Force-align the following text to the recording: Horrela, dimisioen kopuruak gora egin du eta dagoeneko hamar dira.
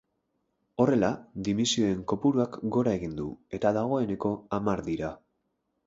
Horrela, 0.83 1.11
dimisioen 1.49 2.01
kopuruak 2.13 2.59
gora 2.79 2.97
egin 3.01 3.17
du 3.23 3.31
eta 3.59 3.77
dagoeneko 3.79 4.37
hamar 4.59 4.87
dira. 4.93 5.17